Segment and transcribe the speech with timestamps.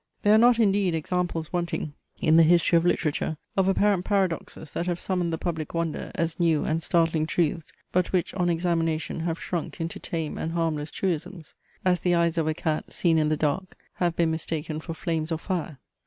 [0.23, 4.87] There are not, indeed, examples wanting in the history of literature, of apparent paradoxes that
[4.87, 9.39] have summoned the public wonder as new and startling truths, but which, on examination, have
[9.39, 11.53] shrunk into tame and harmless truisms;
[11.85, 15.31] as the eyes of a cat, seen in the dark, have been mistaken for flames
[15.31, 15.77] of fire.